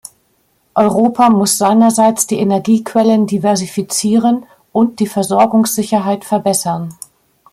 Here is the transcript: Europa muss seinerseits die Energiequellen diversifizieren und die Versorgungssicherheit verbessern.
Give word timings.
Europa 0.73 1.29
muss 1.29 1.59
seinerseits 1.59 2.25
die 2.25 2.39
Energiequellen 2.39 3.27
diversifizieren 3.27 4.47
und 4.71 4.99
die 4.99 5.05
Versorgungssicherheit 5.05 6.25
verbessern. 6.25 6.95